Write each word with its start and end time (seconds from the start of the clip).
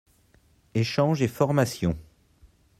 Echange 0.73 1.21
et 1.21 1.27
formation. 1.27 1.95